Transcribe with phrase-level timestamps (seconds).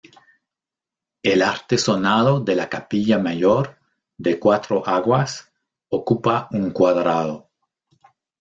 [1.21, 3.77] El artesonado de la capilla mayor,
[4.17, 5.53] de cuatro aguas,
[5.89, 7.51] ocupa un cuadrado.